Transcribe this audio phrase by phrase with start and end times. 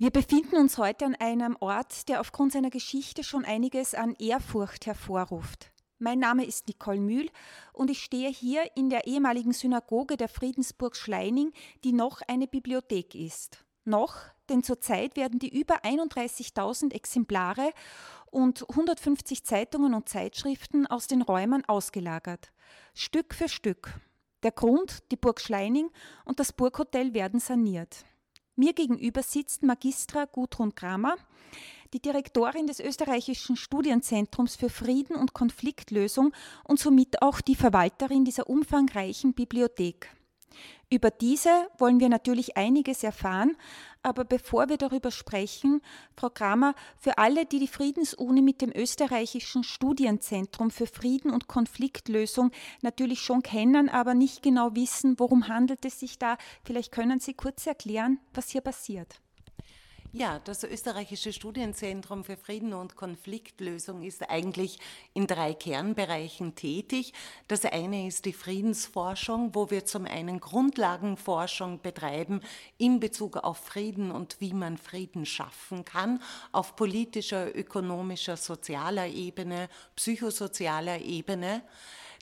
[0.00, 4.86] Wir befinden uns heute an einem Ort, der aufgrund seiner Geschichte schon einiges an Ehrfurcht
[4.86, 5.72] hervorruft.
[5.98, 7.28] Mein Name ist Nicole Mühl
[7.72, 11.52] und ich stehe hier in der ehemaligen Synagoge der Friedensburg Schleining,
[11.82, 13.64] die noch eine Bibliothek ist.
[13.84, 17.72] Noch, denn zurzeit werden die über 31.000 Exemplare
[18.30, 22.52] und 150 Zeitungen und Zeitschriften aus den Räumen ausgelagert.
[22.94, 23.98] Stück für Stück.
[24.44, 25.90] Der Grund, die Burg Schleining
[26.24, 28.04] und das Burghotel werden saniert.
[28.58, 31.14] Mir gegenüber sitzt Magistra Gudrun Kramer,
[31.92, 36.32] die Direktorin des österreichischen Studienzentrums für Frieden und Konfliktlösung
[36.64, 40.12] und somit auch die Verwalterin dieser umfangreichen Bibliothek.
[40.90, 43.56] Über diese wollen wir natürlich einiges erfahren,
[44.02, 45.82] aber bevor wir darüber sprechen,
[46.16, 52.52] Frau Kramer, für alle, die die Friedensuni mit dem österreichischen Studienzentrum für Frieden und Konfliktlösung
[52.80, 57.34] natürlich schon kennen, aber nicht genau wissen, worum handelt es sich da, vielleicht können Sie
[57.34, 59.20] kurz erklären, was hier passiert.
[60.12, 64.78] Ja, das österreichische Studienzentrum für Frieden und Konfliktlösung ist eigentlich
[65.12, 67.12] in drei Kernbereichen tätig.
[67.46, 72.40] Das eine ist die Friedensforschung, wo wir zum einen Grundlagenforschung betreiben
[72.78, 79.68] in Bezug auf Frieden und wie man Frieden schaffen kann, auf politischer, ökonomischer, sozialer Ebene,
[79.94, 81.62] psychosozialer Ebene.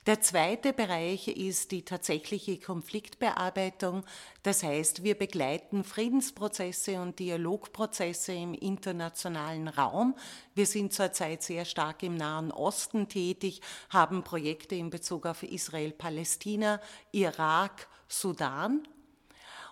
[0.06, 4.04] Der zweite Bereich ist die tatsächliche Konfliktbearbeitung.
[4.44, 10.14] Das heißt, wir begleiten Friedensprozesse und Dialogprozesse im internationalen Raum.
[10.54, 15.90] Wir sind zurzeit sehr stark im Nahen Osten tätig, haben Projekte in Bezug auf Israel,
[15.90, 18.86] Palästina, Irak, Sudan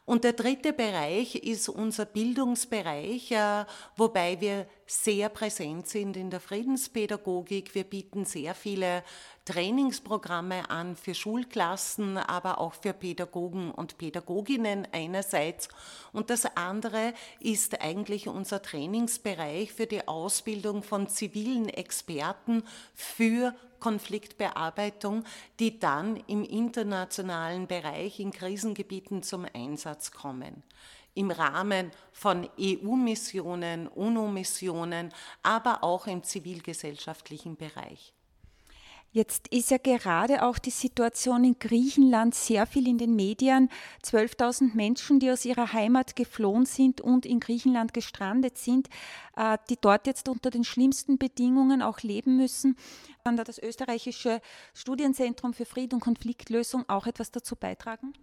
[0.06, 3.64] und der dritte Bereich ist unser Bildungsbereich, äh,
[3.96, 7.74] wobei wir sehr präsent sind in der Friedenspädagogik.
[7.74, 9.02] Wir bieten sehr viele
[9.44, 15.68] Trainingsprogramme an für Schulklassen, aber auch für Pädagogen und Pädagoginnen einerseits.
[16.12, 22.62] Und das andere ist eigentlich unser Trainingsbereich für die Ausbildung von zivilen Experten
[22.94, 25.24] für Konfliktbearbeitung,
[25.60, 30.62] die dann im internationalen Bereich in Krisengebieten zum Einsatz kommen
[31.16, 35.12] im Rahmen von EU-Missionen, UNO-Missionen,
[35.44, 38.12] aber auch im zivilgesellschaftlichen Bereich.
[39.14, 43.70] Jetzt ist ja gerade auch die Situation in Griechenland sehr viel in den Medien.
[44.02, 48.88] 12.000 Menschen, die aus ihrer Heimat geflohen sind und in Griechenland gestrandet sind,
[49.36, 52.76] äh, die dort jetzt unter den schlimmsten Bedingungen auch leben müssen.
[53.22, 54.40] Kann da das österreichische
[54.74, 58.14] Studienzentrum für Frieden und Konfliktlösung auch etwas dazu beitragen?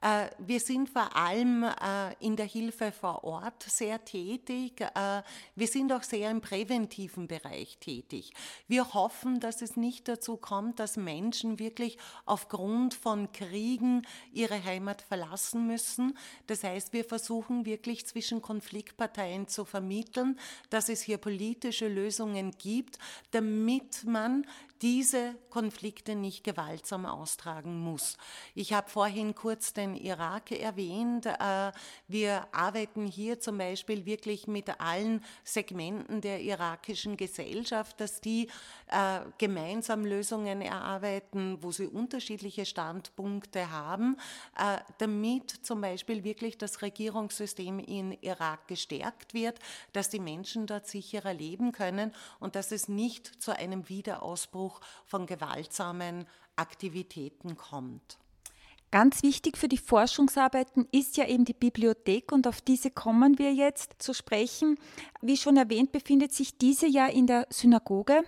[0.00, 4.80] Äh, wir sind vor allem äh, in der Hilfe vor Ort sehr tätig.
[4.80, 5.22] Äh,
[5.54, 8.32] wir sind auch sehr im präventiven Bereich tätig.
[8.66, 15.02] Wir hoffen, dass es nicht dazu kommt, dass Menschen wirklich aufgrund von Kriegen ihre Heimat
[15.02, 16.16] verlassen müssen.
[16.46, 20.38] Das heißt, wir versuchen wirklich zwischen Konfliktparteien zu vermitteln,
[20.70, 22.98] dass es hier politische Lösungen gibt,
[23.32, 24.46] damit man
[24.82, 28.16] diese Konflikte nicht gewaltsam austragen muss.
[28.54, 31.26] Ich habe vorhin kurz den Irak erwähnt.
[31.26, 31.72] Äh,
[32.08, 38.48] wir arbeiten hier zum Beispiel wirklich mit allen Segmenten der irakischen Gesellschaft, dass die
[38.88, 44.16] äh, gemeinsam Lösungen erarbeiten, wo sie unterschiedliche Standpunkte haben,
[44.56, 49.58] äh, damit zum Beispiel wirklich das Regierungssystem in Irak gestärkt wird,
[49.92, 54.80] dass die Menschen dort sicherer leben können und dass es nicht zu einem Wiederausbruch Ausbruch
[55.04, 56.26] von gewaltsamen
[56.56, 58.18] Aktivitäten kommt.
[58.90, 63.54] Ganz wichtig für die Forschungsarbeiten ist ja eben die Bibliothek und auf diese kommen wir
[63.54, 64.78] jetzt zu sprechen.
[65.20, 68.24] Wie schon erwähnt, befindet sich diese ja in der Synagoge.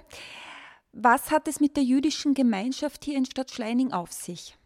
[0.92, 4.56] Was hat es mit der jüdischen Gemeinschaft hier in Stadt Schleining auf sich?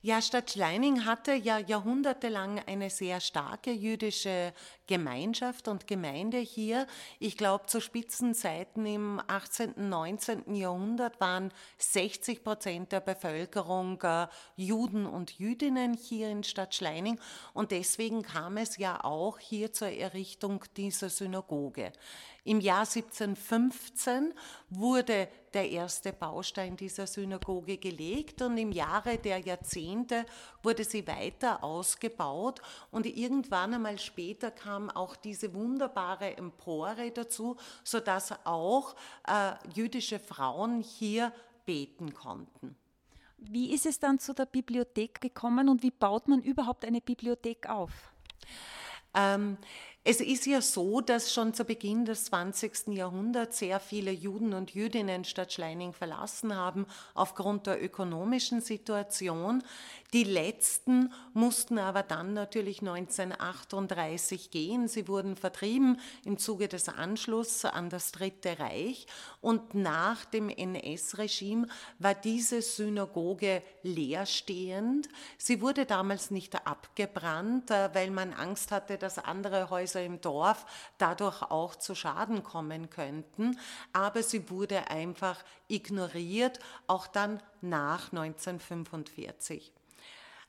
[0.00, 4.54] Ja, Stadt Schleining hatte ja jahrhundertelang eine sehr starke jüdische
[4.88, 6.88] Gemeinschaft und Gemeinde hier.
[7.20, 10.54] Ich glaube, zu Spitzenzeiten im 18., 19.
[10.54, 14.26] Jahrhundert waren 60 Prozent der Bevölkerung äh,
[14.56, 17.20] Juden und Jüdinnen hier in Stadt Schleining.
[17.54, 21.92] Und deswegen kam es ja auch hier zur Errichtung dieser Synagoge.
[22.44, 24.32] Im Jahr 1715
[24.70, 30.24] wurde der erste Baustein dieser Synagoge gelegt und im Jahre der Jahrzehnte
[30.62, 38.32] wurde sie weiter ausgebaut und irgendwann einmal später kam auch diese wunderbare Empore dazu, sodass
[38.44, 38.94] auch
[39.26, 41.32] äh, jüdische Frauen hier
[41.66, 42.76] beten konnten.
[43.38, 47.68] Wie ist es dann zu der Bibliothek gekommen und wie baut man überhaupt eine Bibliothek
[47.68, 48.12] auf?
[49.14, 49.58] Ähm,
[50.10, 52.94] Es ist ja so, dass schon zu Beginn des 20.
[52.94, 59.62] Jahrhunderts sehr viele Juden und Jüdinnen Stadt Schleining verlassen haben aufgrund der ökonomischen Situation.
[60.14, 64.88] Die letzten mussten aber dann natürlich 1938 gehen.
[64.88, 69.06] Sie wurden vertrieben im Zuge des Anschlusses an das Dritte Reich.
[69.42, 71.66] Und nach dem NS-Regime
[71.98, 75.10] war diese Synagoge leerstehend.
[75.36, 80.66] Sie wurde damals nicht abgebrannt, äh, weil man Angst hatte, dass andere Häuser im Dorf
[80.98, 83.58] dadurch auch zu Schaden kommen könnten.
[83.92, 89.72] Aber sie wurde einfach ignoriert, auch dann nach 1945.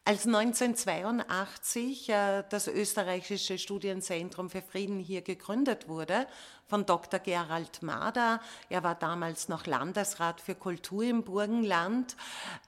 [0.05, 6.25] Als 1982 äh, das österreichische Studienzentrum für Frieden hier gegründet wurde,
[6.69, 7.19] von Dr.
[7.19, 8.39] Gerald Mader,
[8.69, 12.15] er war damals noch Landesrat für Kultur im Burgenland,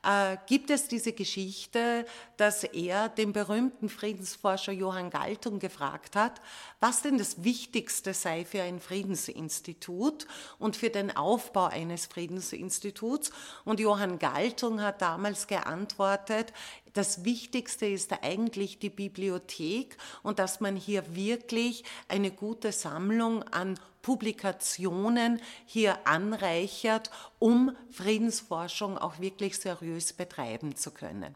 [0.04, 2.06] äh, gibt es diese Geschichte,
[2.38, 6.42] dass er den berühmten Friedensforscher Johann Galtung gefragt hat,
[6.80, 10.26] was denn das Wichtigste sei für ein Friedensinstitut
[10.58, 13.32] und für den Aufbau eines Friedensinstituts.
[13.66, 16.52] Und Johann Galtung hat damals geantwortet,
[16.94, 23.80] das Wichtigste ist eigentlich die Bibliothek und dass man hier wirklich eine gute Sammlung an
[24.02, 31.36] Publikationen hier anreichert, um Friedensforschung auch wirklich seriös betreiben zu können.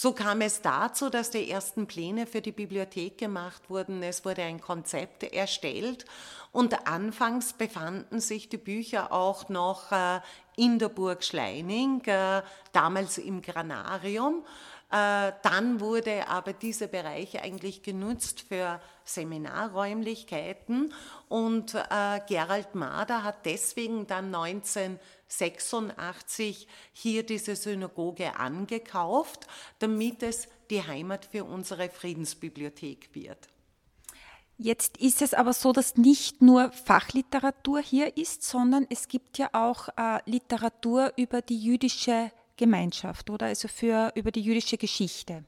[0.00, 4.00] So kam es dazu, dass die ersten Pläne für die Bibliothek gemacht wurden.
[4.04, 6.04] Es wurde ein Konzept erstellt
[6.52, 10.20] und anfangs befanden sich die Bücher auch noch äh,
[10.56, 12.42] in der Burg Schleining, äh,
[12.72, 14.44] damals im Granarium.
[14.90, 20.92] Äh, dann wurde aber dieser Bereich eigentlich genutzt für Seminarräumlichkeiten
[21.28, 21.72] und
[22.28, 24.98] Gerald Mader hat deswegen dann 19
[25.28, 29.46] 86 hier diese Synagoge angekauft,
[29.78, 33.48] damit es die Heimat für unsere Friedensbibliothek wird.
[34.60, 39.50] Jetzt ist es aber so, dass nicht nur Fachliteratur hier ist, sondern es gibt ja
[39.52, 45.44] auch äh, Literatur über die jüdische Gemeinschaft oder also für über die jüdische Geschichte.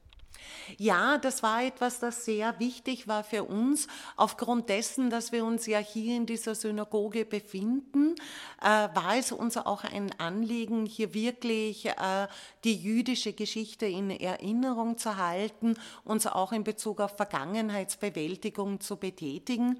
[0.77, 5.65] Ja, das war etwas, das sehr wichtig war für uns, aufgrund dessen, dass wir uns
[5.65, 8.15] ja hier in dieser Synagoge befinden,
[8.61, 12.27] äh, war es uns auch ein Anliegen, hier wirklich äh,
[12.63, 19.79] die jüdische Geschichte in Erinnerung zu halten, uns auch in Bezug auf Vergangenheitsbewältigung zu betätigen.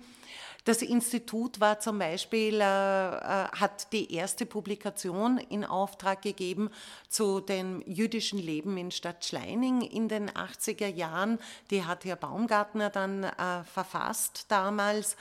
[0.63, 6.69] Das Institut war zum Beispiel, äh, äh, hat die erste Publikation in Auftrag gegeben
[7.09, 11.39] zu dem jüdischen Leben in Stadt Schleining in den 80er Jahren.
[11.71, 15.15] Die hat Herr Baumgartner dann äh, verfasst damals.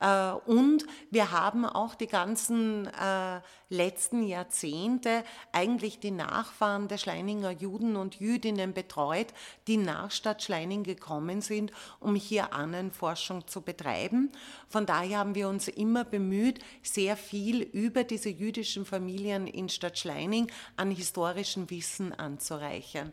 [0.00, 3.40] Äh, und wir haben auch die ganzen äh,
[3.70, 9.28] letzten Jahrzehnte eigentlich die Nachfahren der Schleininger Juden und Jüdinnen betreut,
[9.66, 14.30] die nach Stadt Schleining gekommen sind, um hier Ahnenforschung zu betreiben.
[14.68, 19.98] Von daher haben wir uns immer bemüht, sehr viel über diese jüdischen Familien in Stadt
[19.98, 23.12] Schleining an historischem Wissen anzureichern.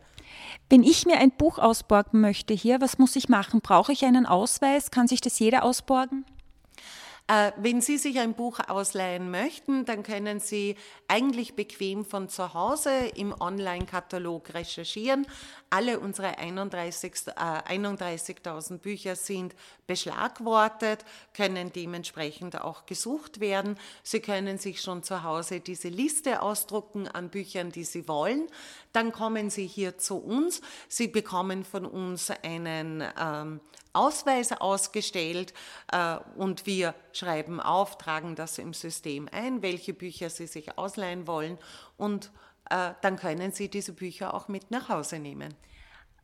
[0.68, 3.60] Wenn ich mir ein Buch ausborgen möchte hier, was muss ich machen?
[3.60, 4.90] Brauche ich einen Ausweis?
[4.90, 6.24] Kann sich das jeder ausborgen?
[7.30, 10.76] Äh, wenn Sie sich ein Buch ausleihen möchten, dann können Sie
[11.08, 15.26] eigentlich bequem von zu Hause im Online-Katalog recherchieren.
[15.68, 18.40] Alle unsere 31.000 äh, 31
[18.80, 19.54] Bücher sind
[19.86, 21.04] beschlagwortet,
[21.34, 23.78] können dementsprechend auch gesucht werden.
[24.02, 28.46] Sie können sich schon zu Hause diese Liste ausdrucken an Büchern, die Sie wollen.
[28.94, 30.62] Dann kommen Sie hier zu uns.
[30.88, 33.60] Sie bekommen von uns einen ähm,
[33.92, 35.52] Ausweis ausgestellt
[35.92, 41.26] äh, und wir schreiben auf, tragen das im System ein, welche Bücher Sie sich ausleihen
[41.26, 41.58] wollen
[41.96, 42.30] und
[42.70, 45.54] äh, dann können Sie diese Bücher auch mit nach Hause nehmen.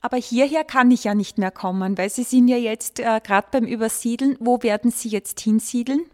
[0.01, 3.49] Aber hierher kann ich ja nicht mehr kommen, weil Sie sind ja jetzt äh, gerade
[3.51, 4.37] beim Übersiedeln.
[4.39, 6.05] Wo werden Sie jetzt hinsiedeln?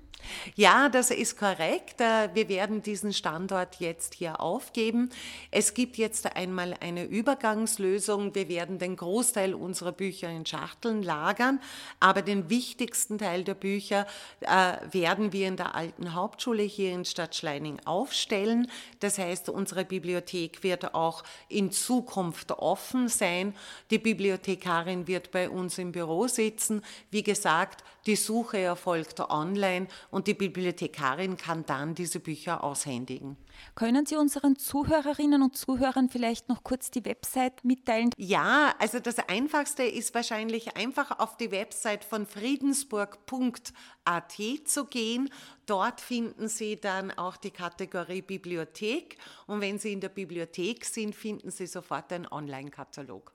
[0.54, 2.00] Ja, das ist korrekt.
[2.00, 5.10] Äh, wir werden diesen Standort jetzt hier aufgeben.
[5.50, 8.34] Es gibt jetzt einmal eine Übergangslösung.
[8.34, 11.60] Wir werden den Großteil unserer Bücher in Schachteln lagern,
[11.98, 14.06] aber den wichtigsten Teil der Bücher
[14.40, 18.70] äh, werden wir in der alten Hauptschule hier in Stadt Schleining aufstellen.
[19.00, 23.54] Das heißt, unsere Bibliothek wird auch in Zukunft offen sein.
[23.90, 26.82] Die Bibliothekarin wird bei uns im Büro sitzen.
[27.10, 33.36] Wie gesagt, die Suche erfolgt online und die Bibliothekarin kann dann diese Bücher aushändigen.
[33.74, 38.10] Können Sie unseren Zuhörerinnen und Zuhörern vielleicht noch kurz die Website mitteilen?
[38.16, 44.32] Ja, also das Einfachste ist wahrscheinlich einfach auf die Website von friedensburg.at
[44.64, 45.30] zu gehen.
[45.66, 51.14] Dort finden Sie dann auch die Kategorie Bibliothek und wenn Sie in der Bibliothek sind,
[51.14, 53.32] finden Sie sofort einen Online-Katalog.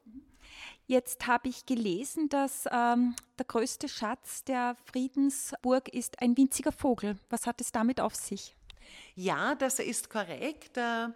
[0.88, 7.17] Jetzt habe ich gelesen, dass ähm, der größte Schatz der Friedensburg ist ein winziger Vogel.
[7.29, 8.55] Was hat es damit auf sich?
[9.15, 10.77] Ja, das ist korrekt.
[10.77, 11.07] Äh,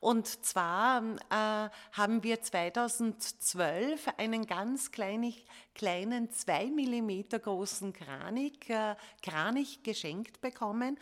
[0.00, 5.34] und zwar äh, haben wir 2012 einen ganz kleinen,
[5.74, 10.98] kleinen zwei Millimeter großen Kranich, äh, Kranich geschenkt bekommen.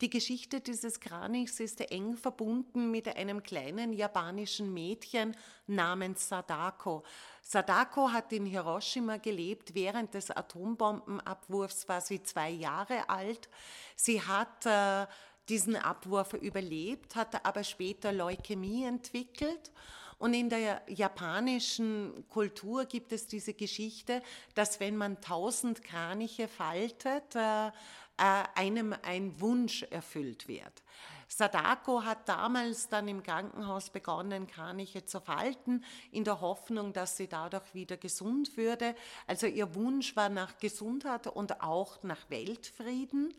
[0.00, 5.36] Die Geschichte dieses Kranichs ist eng verbunden mit einem kleinen japanischen Mädchen
[5.66, 7.02] namens Sadako.
[7.42, 9.74] Sadako hat in Hiroshima gelebt.
[9.74, 13.48] Während des Atombombenabwurfs war sie zwei Jahre alt.
[13.96, 15.06] Sie hat äh,
[15.48, 19.72] diesen Abwurf überlebt, hat aber später Leukämie entwickelt.
[20.18, 24.22] Und in der japanischen Kultur gibt es diese Geschichte,
[24.54, 27.70] dass wenn man tausend Kraniche faltet, äh,
[28.18, 30.82] einem ein Wunsch erfüllt wird.
[31.28, 37.28] Sadako hat damals dann im Krankenhaus begonnen, Kraniche zu falten, in der Hoffnung, dass sie
[37.28, 38.94] dadurch wieder gesund würde.
[39.26, 43.34] Also ihr Wunsch war nach Gesundheit und auch nach Weltfrieden.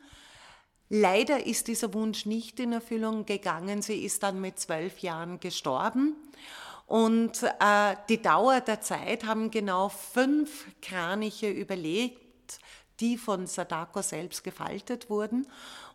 [0.89, 3.81] Leider ist dieser Wunsch nicht in Erfüllung gegangen.
[3.81, 6.15] Sie ist dann mit zwölf Jahren gestorben.
[6.85, 12.28] Und äh, die Dauer der Zeit haben genau fünf Kraniche überlebt,
[12.99, 15.47] die von Sadako selbst gefaltet wurden.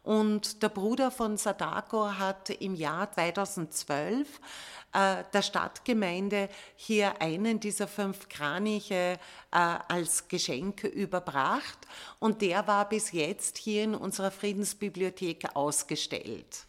[0.03, 4.41] Und der Bruder von Sadako hat im Jahr 2012
[4.93, 9.19] äh, der Stadtgemeinde hier einen dieser fünf Kraniche
[9.51, 11.79] äh, als Geschenk überbracht.
[12.19, 16.67] Und der war bis jetzt hier in unserer Friedensbibliothek ausgestellt.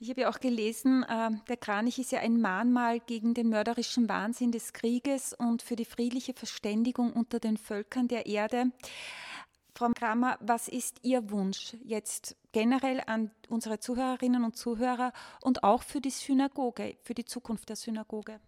[0.00, 4.08] Ich habe ja auch gelesen, äh, der Kranich ist ja ein Mahnmal gegen den mörderischen
[4.08, 8.66] Wahnsinn des Krieges und für die friedliche Verständigung unter den Völkern der Erde.
[9.76, 15.82] Frau Kramer, was ist Ihr Wunsch jetzt generell an unsere Zuhörerinnen und Zuhörer und auch
[15.82, 18.38] für die Synagoge, für die Zukunft der Synagoge?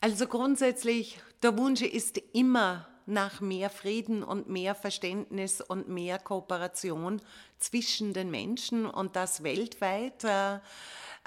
[0.00, 7.20] Also grundsätzlich, der Wunsch ist immer nach mehr Frieden und mehr Verständnis und mehr Kooperation
[7.58, 10.24] zwischen den Menschen und das weltweit.
[10.24, 10.60] Äh,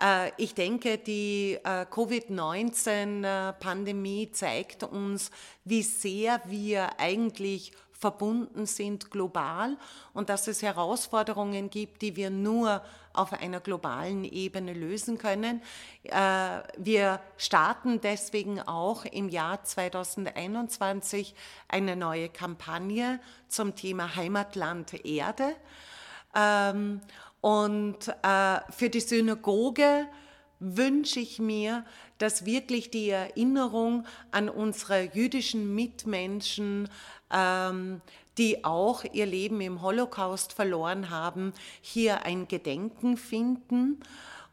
[0.01, 5.29] äh, ich denke, die äh, Covid-19-Pandemie zeigt uns,
[5.65, 9.77] wie sehr wir eigentlich verbunden sind global
[10.13, 12.81] und dass es Herausforderungen gibt, die wir nur
[13.13, 15.61] auf einer globalen Ebene lösen können.
[16.03, 21.35] Äh, wir starten deswegen auch im Jahr 2021
[21.67, 25.55] eine neue Kampagne zum Thema Heimatland Erde.
[26.33, 27.01] Ähm,
[27.41, 30.07] und äh, für die Synagoge
[30.59, 31.85] wünsche ich mir,
[32.19, 36.87] dass wirklich die Erinnerung an unsere jüdischen Mitmenschen,
[37.31, 38.01] ähm,
[38.37, 43.99] die auch ihr Leben im Holocaust verloren haben, hier ein Gedenken finden.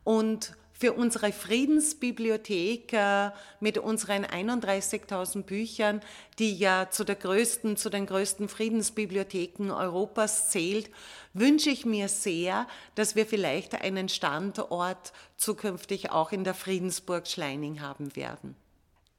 [0.03, 3.31] Und für unsere Friedensbibliothek äh,
[3.61, 6.01] mit unseren 31.000 Büchern,
[6.39, 10.91] die ja zu, der größten, zu den größten Friedensbibliotheken Europas zählt,
[11.33, 17.81] wünsche ich mir sehr, dass wir vielleicht einen Standort zukünftig auch in der Friedensburg Schleining
[17.81, 18.57] haben werden.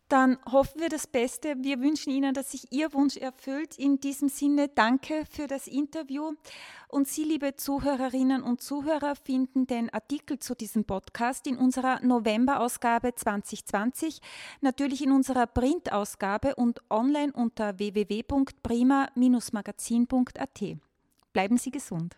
[0.09, 1.55] Dann hoffen wir das Beste.
[1.57, 3.77] Wir wünschen Ihnen, dass sich Ihr Wunsch erfüllt.
[3.77, 6.31] In diesem Sinne danke für das Interview.
[6.87, 13.15] Und Sie, liebe Zuhörerinnen und Zuhörer, finden den Artikel zu diesem Podcast in unserer November-Ausgabe
[13.15, 14.21] 2020,
[14.61, 20.63] natürlich in unserer Printausgabe und online unter www.prima-magazin.at.
[21.33, 22.15] Bleiben Sie gesund.